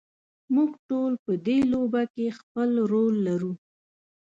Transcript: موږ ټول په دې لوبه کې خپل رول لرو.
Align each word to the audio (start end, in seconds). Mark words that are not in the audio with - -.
موږ 0.55 0.71
ټول 0.89 1.11
په 1.23 1.31
دې 1.45 1.57
لوبه 1.71 2.01
کې 2.13 2.35
خپل 2.39 2.69
رول 2.91 3.15
لرو. 3.27 3.53